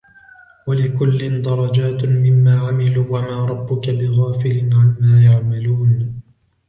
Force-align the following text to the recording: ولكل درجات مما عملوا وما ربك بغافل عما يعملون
ولكل 0.67 1.41
درجات 1.41 2.05
مما 2.05 2.59
عملوا 2.59 3.05
وما 3.19 3.45
ربك 3.45 3.89
بغافل 3.89 4.69
عما 4.73 5.21
يعملون 5.23 6.21